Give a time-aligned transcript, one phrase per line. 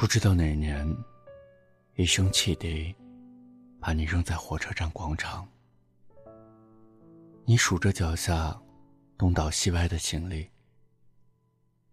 [0.00, 0.96] 不知道哪年，
[1.96, 2.96] 一声汽笛，
[3.78, 5.46] 把你扔在火车站广场。
[7.44, 8.58] 你数着脚下
[9.18, 10.48] 东倒西歪的行李，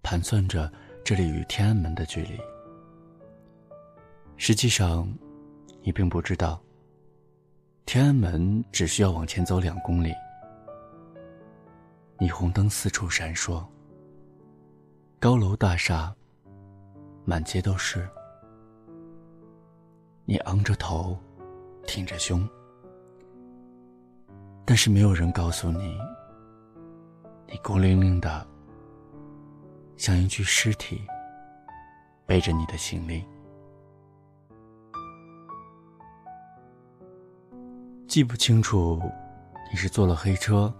[0.03, 0.71] 盘算着
[1.03, 2.39] 这里与天安门的距离。
[4.37, 5.13] 实际上，
[5.81, 6.63] 你并不知道，
[7.85, 10.13] 天安门只需要往前走两公里。
[12.19, 13.67] 霓虹灯四处闪烁，
[15.19, 16.15] 高楼大厦
[17.29, 18.07] 满街都是。
[20.23, 21.17] 你昂着头，
[21.85, 22.47] 挺着胸，
[24.63, 25.97] 但是没有人告诉你，
[27.45, 28.47] 你孤零零的，
[29.97, 31.01] 像一具尸体，
[32.25, 33.25] 背着你的行李。
[38.07, 39.01] 记不清楚，
[39.69, 40.73] 你是坐了黑车，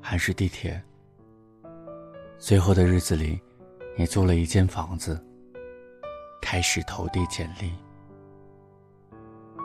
[0.00, 0.82] 还是地铁。
[2.38, 3.38] 随后的日子里，
[3.98, 5.22] 你租了一间房子，
[6.50, 7.72] 开始投递简历。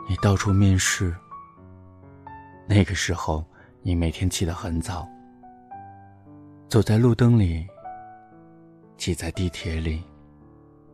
[0.08, 1.16] 你到处面试。
[2.67, 3.44] 那个时候，
[3.81, 5.09] 你每天起得很早，
[6.69, 7.66] 走在路灯里，
[8.97, 10.03] 挤在地铁里，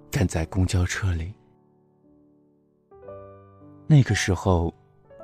[0.09, 1.33] 站在公交车里。
[3.85, 4.73] 那个时候。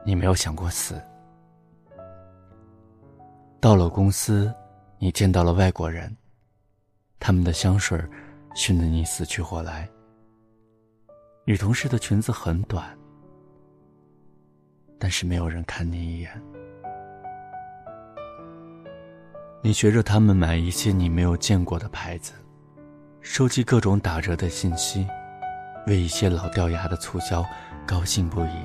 [0.05, 1.01] 你没有想过死。
[3.59, 4.53] 到了公司，
[4.99, 6.15] 你见到了外国人，
[7.19, 8.01] 他们的香水
[8.55, 9.89] 熏得你死去活来。
[11.47, 12.85] 女同事的裙子很短，
[14.99, 16.29] 但是没有人看你一眼。
[19.61, 22.33] 你学着他们买一些你没有见过的牌子，
[23.21, 25.07] 收集各种打折的信息，
[25.87, 27.45] 为一些老掉牙的促销
[27.85, 28.59] 高兴不已。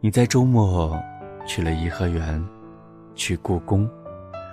[0.00, 1.00] 你在周末
[1.46, 2.44] 去了颐和园，
[3.14, 3.88] 去故宫，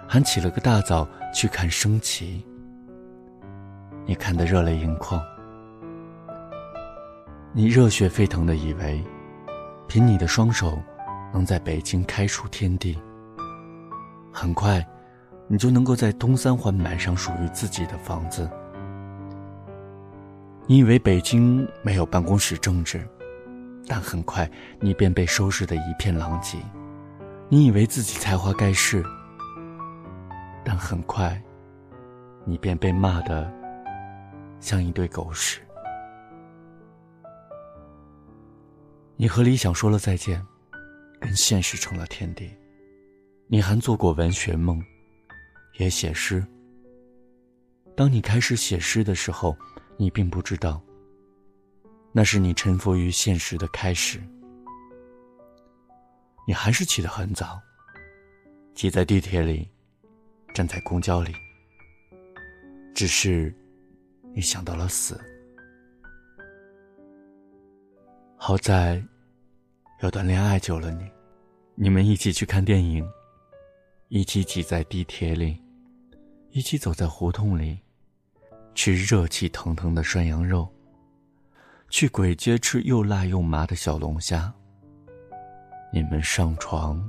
[0.07, 2.45] 还起了个大早去看升旗。
[4.05, 5.19] 你看得热泪盈眶，
[7.57, 9.01] 你热血沸腾的以为，
[9.87, 10.77] 凭你的双手
[11.31, 13.01] 能在北京开出天地。
[14.29, 14.85] 很快，
[15.47, 18.51] 你就能够在东三环买上属于自己的房子。
[20.67, 23.07] 你以为北京没有办公室政治？
[23.87, 24.51] 但很快，
[24.81, 26.57] 你便被收拾得一片狼藉。
[27.47, 29.01] 你以为自己才华盖世，
[30.61, 31.41] 但很快，
[32.43, 33.49] 你便被骂得
[34.59, 35.61] 像一堆狗屎。
[39.17, 40.45] 你和理想说了再见，
[41.21, 42.51] 跟现实成了天地。
[43.47, 44.83] 你还做过文学梦，
[45.77, 46.45] 也写诗。
[47.95, 49.55] 当你开始写诗的时候，
[49.97, 50.81] 你并不知道。
[52.11, 54.21] 那是你臣服于现实的开始。
[56.45, 57.59] 你还是起得很早，
[58.73, 59.69] 挤在地铁里，
[60.53, 61.33] 站在公交里。
[62.93, 63.53] 只是，
[64.33, 65.19] 你想到了死。
[68.47, 69.03] 好在，
[70.03, 71.09] 有段恋爱救了你。
[71.73, 73.03] 你们一起去看电影，
[74.09, 75.59] 一起挤在地铁里，
[76.51, 77.79] 一起走在胡同里，
[78.75, 80.71] 吃热气腾腾的涮羊肉。
[81.89, 84.53] 去鬼街吃又辣又麻的小龙虾。
[85.91, 87.03] 你们上床，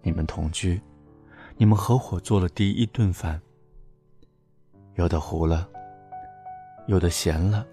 [0.00, 0.80] 你们同居，
[1.56, 3.42] 你们合伙做了第一顿饭。
[4.94, 5.68] 有的糊了，
[6.86, 7.66] 有的咸了，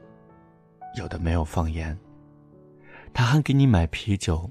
[0.97, 1.95] 有的没有放盐。
[3.13, 4.49] 他还给你买啤酒，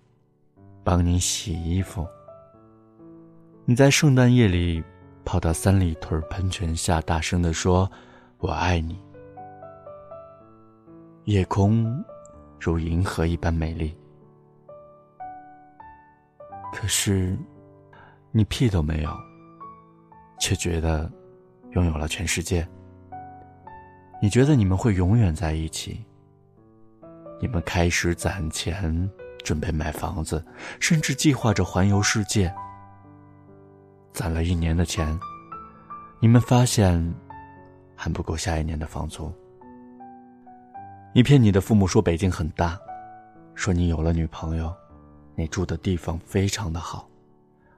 [0.84, 2.06] 帮你洗衣服。
[3.64, 4.82] 你在圣诞夜里
[5.24, 7.90] 跑到三里屯喷泉下，大声的说
[8.38, 9.00] ：“我爱你。”
[11.24, 12.02] 夜空
[12.58, 13.94] 如银河一般美丽，
[16.72, 17.36] 可是
[18.32, 19.10] 你屁都没有，
[20.40, 21.10] 却觉得
[21.72, 22.66] 拥有了全世界。
[24.22, 26.02] 你觉得你们会永远在一起？
[27.40, 29.10] 你们开始攒钱，
[29.44, 30.44] 准备买房子，
[30.80, 32.52] 甚至计划着环游世界。
[34.12, 35.18] 攒了一年的钱，
[36.20, 37.14] 你们发现
[37.94, 39.32] 还不够下一年的房租。
[41.14, 42.78] 你骗你的父母说北京很大，
[43.54, 44.74] 说你有了女朋友，
[45.36, 47.08] 你住的地方非常的好，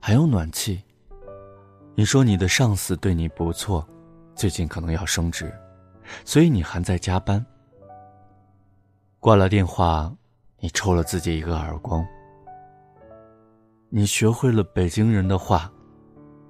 [0.01, 0.83] 还有暖气。
[1.95, 3.87] 你说你的上司对你不错，
[4.35, 5.53] 最近可能要升职，
[6.25, 7.45] 所以你还在加班。
[9.21, 10.11] 挂了电话，
[10.61, 12.03] 你抽了自己一个耳光。
[13.91, 15.71] 你学会了北京人的话，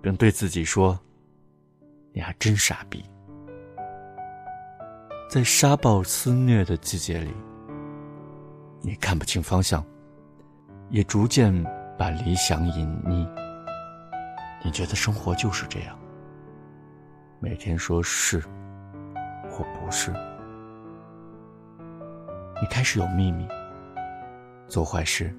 [0.00, 0.96] 并对自己说
[2.14, 3.04] ：“你还真傻逼。”
[5.28, 7.34] 在沙暴肆虐的季节里，
[8.82, 9.84] 你看不清方向，
[10.90, 11.52] 也逐渐
[11.98, 13.28] 把理想隐匿。
[14.64, 15.98] 你觉得生活就是这样，
[17.40, 18.38] 每天说是
[19.50, 20.14] 或不是，
[22.60, 23.48] 你开始有秘密，
[24.68, 25.34] 做坏事，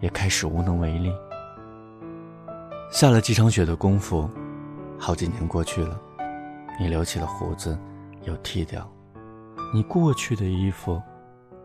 [0.00, 1.10] 也开始无能为力。
[2.90, 4.28] 下了几场雪的功夫，
[4.98, 5.98] 好几年过去了，
[6.78, 7.78] 你留起了胡子，
[8.24, 8.86] 又剃掉，
[9.72, 11.00] 你过去的衣服，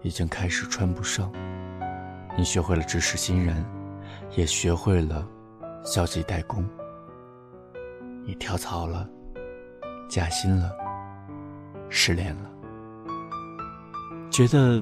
[0.02, 1.30] 已经开始穿不上。
[2.38, 3.66] 你学会了指使新人，
[4.38, 5.28] 也学会了
[5.84, 6.66] 消极怠工。
[8.24, 9.06] 你跳槽了，
[10.08, 10.72] 加薪了，
[11.90, 12.50] 失恋了。
[14.32, 14.82] 觉得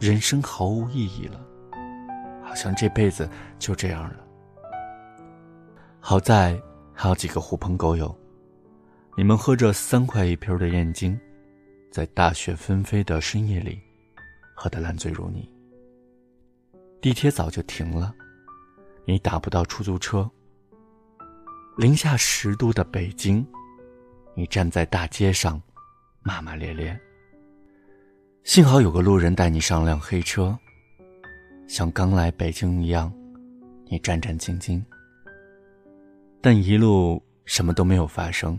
[0.00, 1.40] 人生毫无意义了，
[2.42, 3.28] 好像这辈子
[3.58, 4.16] 就这样了。
[6.00, 6.60] 好在
[6.94, 8.16] 还有几个狐朋狗友，
[9.16, 11.18] 你们喝着三块一瓶的燕京，
[11.90, 13.80] 在大雪纷飞的深夜里，
[14.54, 15.48] 喝得烂醉如泥。
[17.00, 18.14] 地铁早就停了，
[19.04, 20.28] 你打不到出租车。
[21.76, 23.46] 零下十度的北京，
[24.34, 25.60] 你站在大街上，
[26.22, 26.98] 骂骂咧咧。
[28.44, 30.58] 幸好有个路人带你上辆黑车，
[31.68, 33.10] 像刚来北京一样，
[33.86, 34.82] 你战战兢兢。
[36.40, 38.58] 但一路什么都没有发生，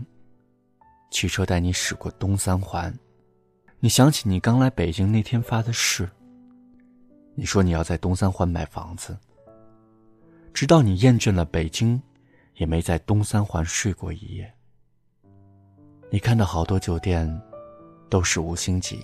[1.10, 2.92] 汽车带你驶过东三环，
[3.78, 6.08] 你想起你刚来北京那天发的誓，
[7.34, 9.16] 你说你要在东三环买房子。
[10.54, 12.00] 直到你厌倦了北京，
[12.54, 14.50] 也没在东三环睡过一夜。
[16.10, 17.28] 你看到好多酒店，
[18.08, 18.98] 都是五星级。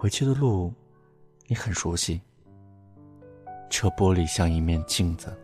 [0.00, 0.72] 回去的路，
[1.48, 2.22] 你很熟悉。
[3.68, 5.36] 车玻璃像一面镜子，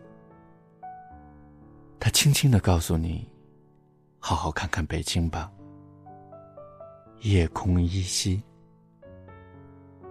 [1.99, 3.29] 他轻轻的告诉你
[4.21, 5.51] ：“好好看看北京吧。”
[7.23, 8.41] 夜空依稀，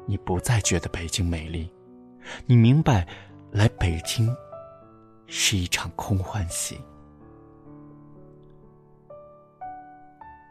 [0.06, 1.72] 你不再觉得北京美丽，
[2.46, 3.08] 你明白，
[3.50, 4.30] 来北京
[5.26, 6.78] 是一场空欢喜。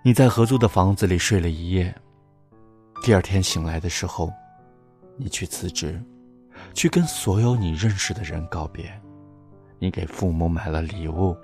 [0.02, 1.94] 你在合租的房子里睡了一夜。
[3.02, 4.32] 第二天醒来的时候，
[5.16, 6.00] 你去辞职，
[6.72, 8.88] 去跟所有你认识的人告别。
[9.80, 11.36] 你给父母买了礼物，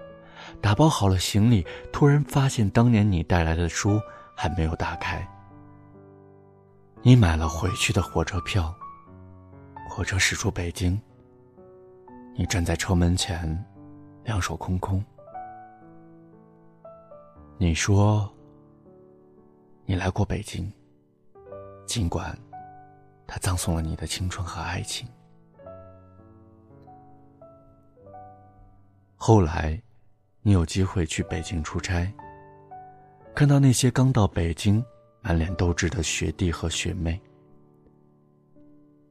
[0.60, 4.00] 打包好了行李，突然发现当年你带来的书
[4.37, 5.28] 还没有打开。
[7.02, 8.72] 你买了回去的火车票，
[9.90, 11.00] 火车驶出北京。
[12.37, 13.64] 你站在车门前，
[14.22, 15.05] 两手空空。
[17.56, 18.32] 你说，
[19.84, 20.72] 你来过北京。
[21.88, 22.38] 尽管，
[23.26, 25.08] 他葬送了你的青春和爱情。
[29.17, 29.81] 后来，
[30.43, 32.12] 你有机会去北京出差，
[33.35, 34.85] 看到那些刚到北京、
[35.23, 37.19] 满脸斗志的学弟和学妹，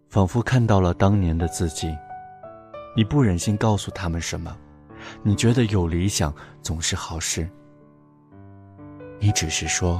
[0.07, 1.94] 仿佛看到了当年的自己。
[2.95, 4.56] 你不忍心告诉他们什么，
[5.23, 6.31] 你觉得有理想
[6.62, 7.50] 总是好事。
[9.19, 10.00] 你只是说，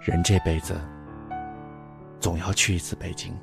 [0.00, 0.74] 人这辈子。
[2.22, 3.36] 总要去一次北京。